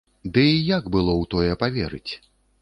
[0.37, 2.11] Ды і як было ў тое паверыць?